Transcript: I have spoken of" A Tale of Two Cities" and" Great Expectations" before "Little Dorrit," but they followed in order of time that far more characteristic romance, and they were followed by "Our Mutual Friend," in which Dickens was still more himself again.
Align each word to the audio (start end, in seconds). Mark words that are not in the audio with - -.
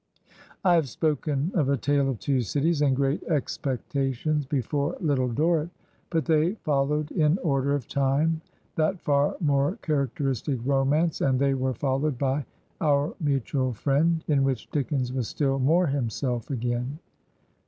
I 0.63 0.73
have 0.73 0.89
spoken 0.89 1.51
of" 1.53 1.69
A 1.69 1.77
Tale 1.77 2.09
of 2.09 2.17
Two 2.17 2.41
Cities" 2.41 2.81
and" 2.81 2.95
Great 2.95 3.21
Expectations" 3.25 4.47
before 4.47 4.97
"Little 4.99 5.27
Dorrit," 5.27 5.69
but 6.09 6.25
they 6.25 6.53
followed 6.55 7.11
in 7.11 7.37
order 7.43 7.75
of 7.75 7.87
time 7.87 8.41
that 8.77 8.99
far 8.99 9.35
more 9.39 9.77
characteristic 9.83 10.57
romance, 10.65 11.21
and 11.21 11.37
they 11.39 11.53
were 11.53 11.75
followed 11.75 12.17
by 12.17 12.45
"Our 12.81 13.13
Mutual 13.19 13.73
Friend," 13.73 14.23
in 14.27 14.43
which 14.43 14.71
Dickens 14.71 15.13
was 15.13 15.27
still 15.27 15.59
more 15.59 15.85
himself 15.85 16.49
again. 16.49 16.97